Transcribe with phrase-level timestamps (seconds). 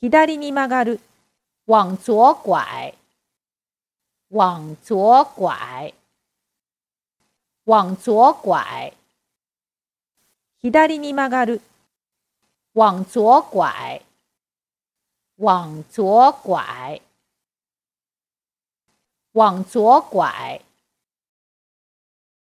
[0.00, 0.98] 左に曲がる。
[1.68, 2.94] 往左拐。
[4.32, 5.92] 往左拐。
[7.66, 8.94] 往左拐。
[10.62, 11.60] 左に曲がる。
[12.74, 14.00] 往左拐。
[15.38, 17.02] 往左拐。
[19.34, 20.60] 往左拐。